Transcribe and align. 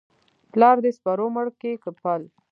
پلار 0.51 0.77
دي 0.83 0.91
سپرو 0.97 1.27
مړ 1.35 1.47
کى 1.59 1.71
که 1.83 1.89
پل؟ 2.01 2.21